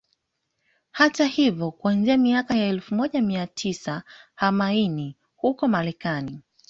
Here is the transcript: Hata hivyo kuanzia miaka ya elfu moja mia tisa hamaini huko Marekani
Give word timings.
Hata 0.91 1.25
hivyo 1.25 1.71
kuanzia 1.71 2.17
miaka 2.17 2.55
ya 2.57 2.67
elfu 2.67 2.95
moja 2.95 3.21
mia 3.21 3.47
tisa 3.47 4.03
hamaini 4.35 5.15
huko 5.35 5.67
Marekani 5.67 6.41